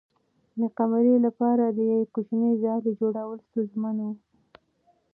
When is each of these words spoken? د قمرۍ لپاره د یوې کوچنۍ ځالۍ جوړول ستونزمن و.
د 0.59 0.61
قمرۍ 0.77 1.15
لپاره 1.25 1.63
د 1.67 1.79
یوې 1.91 2.05
کوچنۍ 2.13 2.53
ځالۍ 2.63 2.91
جوړول 2.99 3.37
ستونزمن 3.47 3.95
و. 4.09 4.13